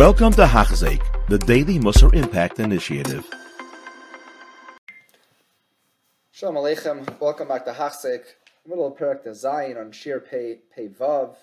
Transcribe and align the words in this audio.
Welcome 0.00 0.32
to 0.32 0.46
Hachzik, 0.46 1.02
the 1.28 1.36
Daily 1.36 1.78
Musar 1.78 2.14
Impact 2.14 2.58
Initiative. 2.58 3.28
Shalom 6.30 6.54
Aleichem. 6.54 7.20
Welcome 7.20 7.48
back 7.48 7.66
to 7.66 7.72
Hachzik. 7.72 8.22
Middle 8.66 8.86
of 8.86 8.96
Perak 8.96 9.26
Zion 9.34 9.76
on 9.76 9.92
Shir 9.92 10.18
Pei, 10.18 10.60
Pei 10.74 10.88
Vav. 10.88 11.36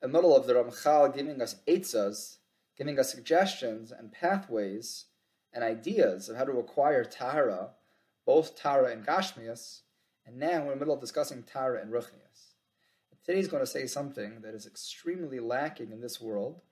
The 0.00 0.08
middle 0.08 0.36
of 0.36 0.48
the 0.48 0.54
Ramchal 0.54 1.14
giving 1.14 1.40
us 1.40 1.60
eitzas, 1.68 2.38
giving 2.76 2.98
us 2.98 3.12
suggestions 3.12 3.92
and 3.92 4.10
pathways 4.10 5.04
and 5.54 5.62
ideas 5.62 6.28
of 6.28 6.34
how 6.34 6.42
to 6.42 6.58
acquire 6.58 7.04
Tahara, 7.04 7.70
both 8.26 8.56
Tara 8.56 8.90
and 8.90 9.06
Gashmias. 9.06 9.82
And 10.26 10.40
now 10.40 10.64
we're 10.64 10.72
in 10.72 10.78
the 10.80 10.84
middle 10.84 10.94
of 10.94 11.00
discussing 11.00 11.44
Tara 11.44 11.80
and 11.80 11.92
Ruchnias. 11.92 12.54
Today 13.24 13.36
he's 13.36 13.46
going 13.46 13.62
to 13.62 13.70
say 13.70 13.86
something 13.86 14.40
that 14.40 14.56
is 14.56 14.66
extremely 14.66 15.38
lacking 15.38 15.92
in 15.92 16.00
this 16.00 16.20
world, 16.20 16.62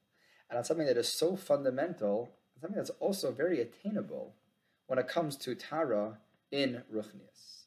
and 0.50 0.58
it's 0.58 0.68
something 0.68 0.86
that 0.86 0.96
is 0.96 1.08
so 1.08 1.36
fundamental, 1.36 2.32
something 2.60 2.76
that's 2.76 2.90
also 2.98 3.30
very 3.30 3.60
attainable 3.60 4.34
when 4.88 4.98
it 4.98 5.06
comes 5.06 5.36
to 5.36 5.54
Tara 5.54 6.18
in 6.50 6.82
Ruchnias. 6.92 7.66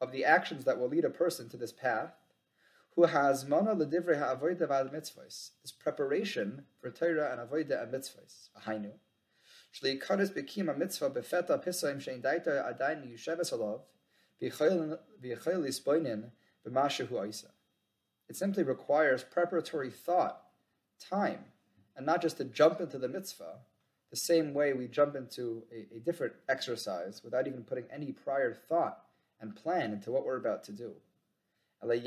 Of 0.00 0.10
the 0.10 0.24
actions 0.24 0.64
that 0.64 0.78
will 0.80 0.88
lead 0.88 1.04
a 1.04 1.10
person 1.10 1.48
to 1.50 1.56
this 1.58 1.72
path, 1.72 2.14
who 2.96 3.04
has 3.04 3.46
mana 3.46 3.74
ledivre 3.74 4.18
ha'avoida 4.18 4.66
v'al 4.66 4.92
mitzvahs, 4.92 5.50
this 5.62 5.72
preparation 5.78 6.64
for 6.80 6.90
Torah 6.90 7.30
and 7.30 7.40
avoida 7.48 7.82
and 7.82 7.92
mitzvahs. 7.92 8.48
Ahainu. 8.60 8.92
Shli 9.72 10.02
kares 10.02 10.32
bekim 10.34 10.76
mitzvah 10.76 11.10
befeta 11.10 11.62
alav, 13.52 13.80
it 18.32 18.36
simply 18.36 18.62
requires 18.62 19.22
preparatory 19.22 19.90
thought, 19.90 20.44
time, 20.98 21.44
and 21.94 22.06
not 22.06 22.22
just 22.22 22.38
to 22.38 22.44
jump 22.44 22.80
into 22.80 22.96
the 22.96 23.06
mitzvah 23.06 23.58
the 24.08 24.16
same 24.16 24.54
way 24.54 24.72
we 24.72 24.88
jump 24.88 25.14
into 25.14 25.64
a, 25.70 25.96
a 25.96 26.00
different 26.00 26.32
exercise 26.48 27.22
without 27.22 27.46
even 27.46 27.62
putting 27.62 27.84
any 27.92 28.10
prior 28.10 28.54
thought 28.54 29.02
and 29.38 29.54
plan 29.54 29.92
into 29.92 30.10
what 30.10 30.24
we're 30.24 30.38
about 30.38 30.64
to 30.64 30.72
do. 30.72 30.92
Slowly, 31.82 31.98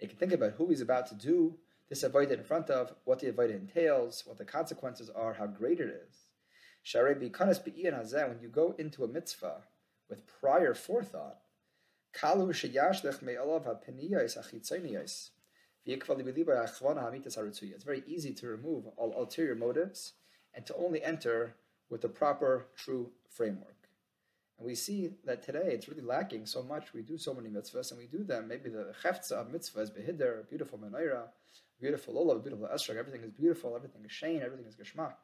you 0.00 0.08
can 0.08 0.16
think 0.16 0.32
about 0.32 0.52
who 0.52 0.68
he's 0.68 0.80
about 0.80 1.06
to 1.08 1.14
do 1.16 1.58
this 1.88 2.04
avodah 2.04 2.30
in 2.30 2.44
front 2.44 2.70
of, 2.70 2.94
what 3.04 3.18
the 3.18 3.32
avodah 3.32 3.54
entails, 3.54 4.22
what 4.26 4.38
the 4.38 4.44
consequences 4.44 5.10
are, 5.10 5.34
how 5.34 5.46
great 5.46 5.80
it 5.80 5.90
is. 6.08 6.31
When 6.84 8.40
you 8.40 8.48
go 8.52 8.74
into 8.78 9.04
a 9.04 9.08
mitzvah 9.08 9.62
with 10.08 10.26
prior 10.26 10.74
forethought, 10.74 11.38
it's 12.14 12.34
very 17.84 18.02
easy 18.06 18.34
to 18.34 18.46
remove 18.46 18.86
all 18.96 19.14
ulterior 19.16 19.54
motives 19.54 20.12
and 20.54 20.66
to 20.66 20.76
only 20.76 21.02
enter 21.02 21.56
with 21.88 22.00
the 22.00 22.08
proper, 22.08 22.66
true 22.76 23.12
framework. 23.28 23.88
And 24.58 24.66
we 24.66 24.74
see 24.74 25.10
that 25.24 25.42
today 25.42 25.70
it's 25.72 25.88
really 25.88 26.02
lacking 26.02 26.46
so 26.46 26.62
much. 26.62 26.92
We 26.92 27.02
do 27.02 27.16
so 27.16 27.32
many 27.32 27.48
mitzvahs 27.48 27.90
and 27.90 27.98
we 27.98 28.06
do 28.06 28.22
them. 28.24 28.48
Maybe 28.48 28.68
the 28.70 28.92
cheftza 29.02 29.32
of 29.32 29.50
mitzvah 29.50 29.80
is 29.80 29.90
behidder, 29.90 30.46
beautiful 30.48 30.78
menorah, 30.78 31.28
beautiful 31.80 32.14
lulav, 32.14 32.42
beautiful 32.42 32.68
esrog, 32.72 32.96
everything 32.96 33.22
is 33.22 33.30
beautiful, 33.30 33.74
everything 33.74 34.04
is 34.04 34.12
shane, 34.12 34.42
everything 34.42 34.66
is 34.66 34.76
geshmak. 34.76 35.14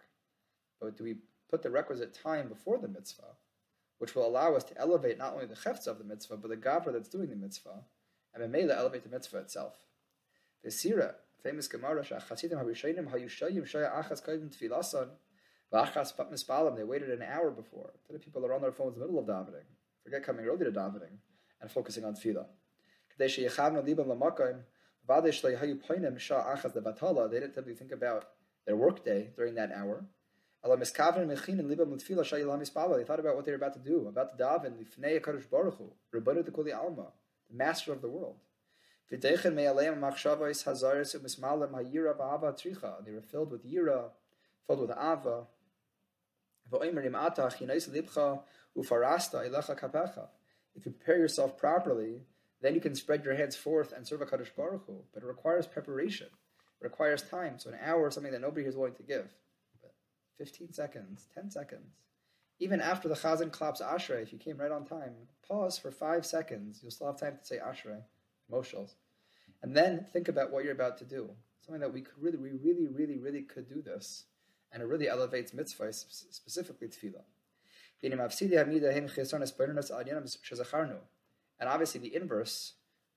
But 0.80 0.96
do 0.96 1.04
we 1.04 1.16
put 1.50 1.62
the 1.62 1.70
requisite 1.70 2.14
time 2.14 2.48
before 2.48 2.78
the 2.78 2.88
mitzvah, 2.88 3.36
which 3.98 4.14
will 4.14 4.26
allow 4.26 4.54
us 4.54 4.64
to 4.64 4.78
elevate 4.78 5.18
not 5.18 5.34
only 5.34 5.46
the 5.46 5.54
cheftza 5.54 5.88
of 5.88 5.98
the 5.98 6.04
mitzvah, 6.04 6.36
but 6.36 6.50
the 6.50 6.56
gabra 6.56 6.92
that's 6.92 7.08
doing 7.08 7.30
the 7.30 7.36
mitzvah, 7.36 7.84
and 8.34 8.52
mele 8.52 8.70
elevate 8.72 9.02
the 9.02 9.08
mitzvah 9.08 9.38
itself. 9.38 9.74
The 10.62 10.70
sira, 10.70 11.14
famous 11.42 11.68
Gemara, 11.68 12.04
Shachasidim 12.04 12.58
they 15.70 16.84
waited 16.84 17.10
an 17.10 17.22
hour 17.22 17.50
before. 17.50 17.92
Today 18.06 18.18
people 18.24 18.46
are 18.46 18.54
on 18.54 18.62
their 18.62 18.72
phones 18.72 18.94
in 18.94 19.00
the 19.00 19.06
middle 19.06 19.20
of 19.20 19.26
davening, 19.26 19.64
forget 20.02 20.22
coming 20.22 20.46
early 20.46 20.64
to 20.64 20.70
davening, 20.72 21.18
and 21.60 21.70
focusing 21.70 22.04
on 22.04 22.14
tefillah. 22.14 22.46
They 23.18 23.26
didn't 27.40 27.54
typically 27.54 27.74
think 27.74 27.92
about 27.92 28.28
their 28.66 28.76
workday 28.76 29.30
during 29.36 29.54
that 29.56 29.72
hour. 29.72 30.04
They 30.64 30.70
thought 30.70 30.80
about 33.20 33.36
what 33.36 33.44
they 33.44 33.52
were 33.52 33.56
about 33.56 33.74
to 33.74 33.80
do, 33.80 34.08
about 34.08 34.36
to 34.36 34.42
daven, 34.42 34.74
alma, 36.74 37.12
the 37.48 37.56
master 37.56 37.92
of 37.92 38.02
the 38.02 38.08
world. 38.08 38.36
They 39.10 39.16
were 39.16 39.28
filled 43.22 43.50
with 43.52 43.64
yira, 43.64 44.10
filled 44.66 44.80
with 44.80 44.90
ava. 44.90 45.46
If 50.74 50.84
you 50.84 50.92
prepare 50.92 51.18
yourself 51.18 51.56
properly, 51.56 52.20
then 52.60 52.74
you 52.74 52.80
can 52.80 52.94
spread 52.94 53.24
your 53.24 53.34
hands 53.34 53.56
forth 53.56 53.92
and 53.92 54.06
serve 54.06 54.20
HaKadosh 54.20 54.54
Baruch 54.54 54.84
Hu. 54.86 55.04
But 55.14 55.22
it 55.22 55.26
requires 55.26 55.66
preparation. 55.66 56.26
It 56.26 56.84
requires 56.84 57.22
time. 57.22 57.58
So 57.58 57.70
an 57.70 57.78
hour 57.82 58.08
is 58.08 58.14
something 58.14 58.32
that 58.32 58.42
nobody 58.42 58.66
is 58.66 58.76
willing 58.76 58.94
to 58.96 59.02
give. 59.02 59.32
But 60.38 60.46
15 60.46 60.72
seconds, 60.72 61.28
10 61.34 61.50
seconds. 61.50 61.96
Even 62.60 62.80
after 62.80 63.08
the 63.08 63.14
Chazan 63.14 63.52
claps 63.52 63.80
Ashrei, 63.80 64.22
if 64.22 64.32
you 64.32 64.38
came 64.38 64.56
right 64.58 64.70
on 64.70 64.84
time, 64.84 65.14
pause 65.46 65.78
for 65.78 65.90
five 65.90 66.26
seconds. 66.26 66.80
You'll 66.82 66.90
still 66.90 67.06
have 67.06 67.20
time 67.20 67.38
to 67.38 67.46
say 67.46 67.58
Ashrei, 67.58 68.02
moshels. 68.50 68.94
And 69.62 69.76
then 69.76 70.06
think 70.12 70.28
about 70.28 70.50
what 70.52 70.64
you're 70.64 70.72
about 70.72 70.98
to 70.98 71.04
do. 71.04 71.30
Something 71.60 71.80
that 71.80 71.92
we 71.92 72.00
could 72.02 72.20
really, 72.20 72.38
we 72.38 72.50
really, 72.50 72.88
really, 72.88 73.18
really 73.18 73.42
could 73.42 73.68
do 73.68 73.82
this. 73.82 74.24
And 74.72 74.82
it 74.82 74.86
really 74.86 75.08
elevates 75.08 75.54
mitzvah, 75.54 75.92
specifically 75.92 76.88
tefillah. 76.88 77.24
And 81.60 81.68
obviously, 81.68 82.00
the 82.00 82.14
inverse, 82.14 82.74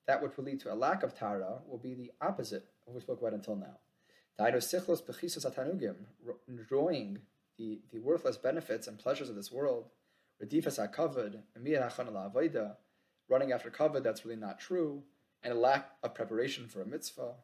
that 0.08 0.24
which 0.24 0.38
will 0.38 0.44
lead 0.46 0.60
to 0.62 0.74
a 0.74 0.76
lack 0.76 1.04
of 1.04 1.14
Tara, 1.14 1.60
will 1.68 1.78
be 1.78 1.94
the 1.94 2.12
opposite 2.22 2.64
of 2.82 2.88
what 2.88 2.96
we 2.96 3.02
spoke 3.02 3.20
about 3.22 3.34
until 3.34 3.56
now. 3.56 3.78
Enjoying 6.48 7.20
the, 7.58 7.80
the 7.92 8.00
worthless 8.00 8.38
benefits 8.38 8.88
and 8.88 8.98
pleasures 8.98 9.30
of 9.30 9.36
this 9.36 9.52
world, 9.52 9.90
running 13.30 13.52
after 13.52 13.70
kavod 13.70 14.04
that's 14.04 14.26
really 14.26 14.40
not 14.40 14.60
true, 14.60 15.04
and 15.44 15.54
a 15.54 15.56
lack 15.56 15.92
of 16.04 16.14
preparation 16.14 16.68
for 16.68 16.82
a 16.82 16.86
mitzvah. 16.86 17.36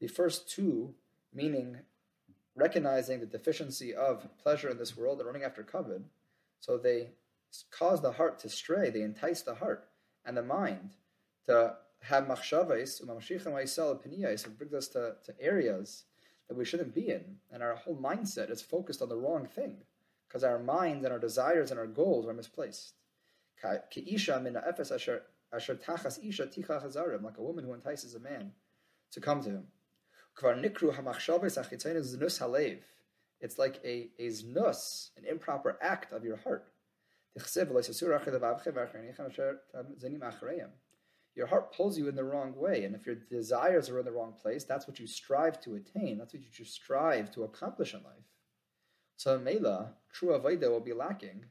The 0.00 0.08
first 0.08 0.48
two, 0.48 0.94
meaning 1.34 1.78
recognizing 2.54 3.20
the 3.20 3.26
deficiency 3.26 3.94
of 3.94 4.28
pleasure 4.38 4.68
in 4.68 4.78
this 4.78 4.96
world 4.96 5.18
and 5.18 5.26
running 5.26 5.42
after 5.42 5.62
kavod, 5.62 6.04
so 6.60 6.78
they 6.78 7.10
cause 7.70 8.00
the 8.00 8.12
heart 8.12 8.38
to 8.40 8.48
stray, 8.48 8.90
they 8.90 9.02
entice 9.02 9.42
the 9.42 9.56
heart 9.56 9.88
and 10.24 10.36
the 10.36 10.42
mind 10.42 10.90
to 11.46 11.76
have 12.02 12.24
machshavais, 12.24 13.00
it 13.00 14.58
brings 14.58 14.74
us 14.74 14.88
to, 14.88 15.14
to 15.24 15.40
areas 15.40 16.04
that 16.48 16.56
we 16.56 16.64
shouldn't 16.64 16.94
be 16.94 17.08
in. 17.08 17.36
And 17.50 17.62
our 17.62 17.76
whole 17.76 17.96
mindset 17.96 18.50
is 18.50 18.60
focused 18.60 19.02
on 19.02 19.08
the 19.08 19.16
wrong 19.16 19.46
thing 19.46 19.76
because 20.26 20.44
our 20.44 20.58
minds 20.58 21.04
and 21.04 21.12
our 21.12 21.18
desires 21.18 21.70
and 21.70 21.78
our 21.78 21.86
goals 21.86 22.26
are 22.26 22.34
misplaced. 22.34 22.94
Like 23.62 23.90
a 27.38 27.42
woman 27.42 27.64
who 27.64 27.74
entices 27.74 28.14
a 28.14 28.20
man 28.20 28.52
to 29.12 29.20
come 29.20 29.42
to 29.42 29.50
him. 29.50 29.66
It's 33.40 33.58
like 33.58 33.80
a, 33.84 34.10
a 34.18 34.28
znus, 34.28 35.10
an 35.16 35.24
improper 35.28 35.78
act 35.80 36.12
of 36.12 36.24
your 36.24 36.38
heart. 36.38 36.64
Your 41.34 41.46
heart 41.46 41.72
pulls 41.72 41.96
you 41.96 42.08
in 42.08 42.14
the 42.14 42.24
wrong 42.24 42.54
way, 42.54 42.84
and 42.84 42.94
if 42.94 43.06
your 43.06 43.14
desires 43.14 43.88
are 43.88 43.98
in 43.98 44.04
the 44.04 44.12
wrong 44.12 44.34
place, 44.40 44.64
that's 44.64 44.86
what 44.86 45.00
you 45.00 45.06
strive 45.06 45.60
to 45.62 45.76
attain. 45.76 46.18
That's 46.18 46.34
what 46.34 46.42
you 46.58 46.64
strive 46.64 47.30
to 47.32 47.44
accomplish 47.44 47.94
in 47.94 48.02
life. 48.02 48.28
So 49.16 49.38
Mela, 49.38 49.94
true 50.12 50.38
Avodah 50.38 50.70
will 50.70 50.80
be 50.80 50.92
lacking 50.92 51.44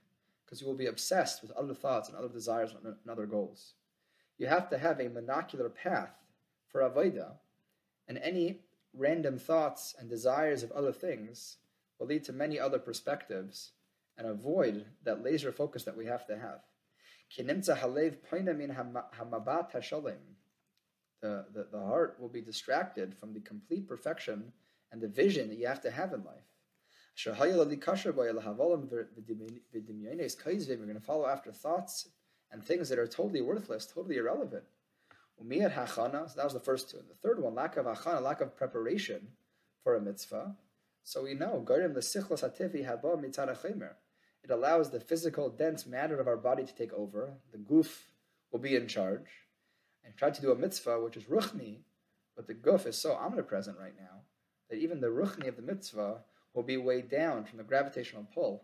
because 0.45 0.61
you 0.61 0.67
will 0.67 0.75
be 0.75 0.87
obsessed 0.87 1.41
with 1.41 1.51
other 1.51 1.73
thoughts 1.73 2.09
and 2.09 2.17
other 2.17 2.29
desires 2.29 2.75
and 2.83 2.95
other 3.09 3.25
goals. 3.25 3.73
You 4.37 4.47
have 4.47 4.69
to 4.69 4.77
have 4.77 4.99
a 4.99 5.09
monocular 5.09 5.73
path 5.73 6.13
for 6.67 6.81
Avodah, 6.81 7.33
and 8.07 8.17
any 8.17 8.59
random 8.93 9.39
thoughts 9.39 9.95
and 9.97 10.09
desires 10.09 10.63
of 10.63 10.71
other 10.73 10.91
things 10.91 11.57
will 11.97 12.07
lead 12.07 12.23
to 12.25 12.33
many 12.33 12.59
other 12.59 12.79
perspectives 12.79 13.71
and 14.17 14.27
avoid 14.27 14.85
that 15.03 15.23
laser 15.23 15.51
focus 15.51 15.83
that 15.83 15.97
we 15.97 16.05
have 16.05 16.27
to 16.27 16.37
have. 16.37 16.59
The, 21.21 21.45
the, 21.53 21.67
the 21.71 21.79
heart 21.79 22.17
will 22.19 22.29
be 22.29 22.41
distracted 22.41 23.15
from 23.15 23.33
the 23.33 23.39
complete 23.39 23.87
perfection 23.87 24.51
and 24.91 25.01
the 25.01 25.07
vision 25.07 25.47
that 25.49 25.57
you 25.57 25.67
have 25.67 25.81
to 25.81 25.91
have 25.91 26.13
in 26.13 26.23
life. 26.23 26.43
We're 27.15 27.33
going 30.85 30.95
to 30.95 30.99
follow 30.99 31.27
after 31.27 31.51
thoughts 31.51 32.09
and 32.51 32.63
things 32.63 32.89
that 32.89 32.99
are 32.99 33.07
totally 33.07 33.41
worthless, 33.41 33.85
totally 33.85 34.17
irrelevant. 34.17 34.63
So 35.39 36.35
that 36.35 36.43
was 36.43 36.53
the 36.53 36.59
first 36.59 36.89
two. 36.89 36.97
The 36.97 37.15
third 37.21 37.39
one, 37.41 37.55
lack 37.55 37.77
of 37.77 37.85
achana, 37.85 38.21
lack 38.21 38.41
of 38.41 38.55
preparation 38.55 39.27
for 39.83 39.95
a 39.95 40.01
mitzvah. 40.01 40.55
So 41.03 41.23
we 41.23 41.33
know, 41.33 41.63
it 44.43 44.49
allows 44.49 44.89
the 44.89 44.99
physical, 44.99 45.49
dense 45.49 45.85
matter 45.85 46.19
of 46.19 46.27
our 46.27 46.37
body 46.37 46.63
to 46.63 46.75
take 46.75 46.93
over. 46.93 47.33
The 47.51 47.57
goof 47.57 48.07
will 48.51 48.59
be 48.59 48.75
in 48.75 48.87
charge. 48.87 49.27
And 50.03 50.15
try 50.17 50.31
to 50.31 50.41
do 50.41 50.51
a 50.51 50.55
mitzvah, 50.55 50.99
which 50.99 51.15
is 51.15 51.25
ruchni, 51.25 51.81
but 52.35 52.47
the 52.47 52.53
goof 52.53 52.85
is 52.87 52.99
so 52.99 53.13
omnipresent 53.13 53.77
right 53.79 53.93
now 53.99 54.21
that 54.69 54.79
even 54.79 54.99
the 54.99 55.07
ruchni 55.07 55.47
of 55.47 55.57
the 55.57 55.61
mitzvah 55.61 56.21
will 56.53 56.63
be 56.63 56.77
weighed 56.77 57.09
down 57.09 57.45
from 57.45 57.57
the 57.57 57.63
gravitational 57.63 58.27
pull 58.33 58.63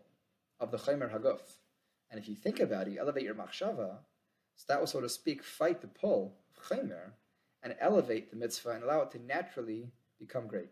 of 0.58 0.70
the 0.70 0.78
chaymer 0.78 1.12
haguf. 1.12 1.40
And 2.10 2.18
if 2.18 2.28
you 2.28 2.34
think 2.34 2.58
about 2.58 2.88
it, 2.88 2.94
you 2.94 3.00
elevate 3.00 3.22
your 3.22 3.34
machshava, 3.34 3.98
so 4.56 4.64
that 4.68 4.80
will, 4.80 4.86
so 4.88 5.00
to 5.00 5.08
speak, 5.08 5.44
fight 5.44 5.80
the 5.80 5.86
pull 5.86 6.34
of 6.56 6.64
chaymer 6.68 7.12
and 7.62 7.76
elevate 7.80 8.30
the 8.30 8.36
mitzvah 8.36 8.70
and 8.70 8.82
allow 8.82 9.02
it 9.02 9.10
to 9.12 9.24
naturally 9.24 9.92
become 10.18 10.48
great. 10.48 10.70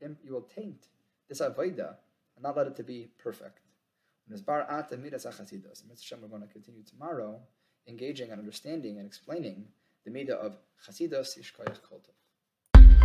You 0.00 0.32
will 0.32 0.48
taint 0.54 0.86
this 1.28 1.40
avodah 1.40 1.96
and 2.36 2.42
not 2.42 2.56
let 2.56 2.66
it 2.66 2.76
to 2.76 2.82
be 2.82 3.10
perfect. 3.18 3.60
And 4.28 4.40
We're 4.46 4.54
going 6.28 6.42
to 6.42 6.48
continue 6.52 6.82
tomorrow, 6.82 7.40
engaging 7.88 8.30
and 8.30 8.38
understanding 8.38 8.98
and 8.98 9.06
explaining 9.06 9.66
the 10.04 10.10
midah 10.10 10.30
of 10.30 10.56
Chasidus 10.86 11.38
Yishkoyach 11.38 11.80
Koltov. 11.80 12.14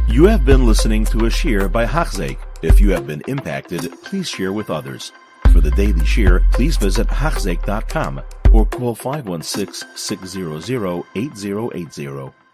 You 0.08 0.26
have 0.26 0.46
been 0.46 0.66
listening 0.66 1.04
to 1.06 1.26
a 1.26 1.30
shiur 1.30 1.72
by 1.72 1.86
Hachzeik. 1.86 2.38
If 2.62 2.80
you 2.80 2.92
have 2.92 3.08
been 3.08 3.24
impacted, 3.28 3.92
please 4.04 4.30
share 4.30 4.54
with 4.54 4.70
others. 4.70 5.12
For 5.52 5.62
the 5.62 5.72
daily 5.72 6.02
shiur, 6.02 6.50
please 6.52 6.78
visit 6.78 7.08
Hachzeik.com 7.08 8.22
or 8.52 8.66
call 8.66 8.96
516 8.96 9.90
600 9.96 11.04
8080. 11.16 12.45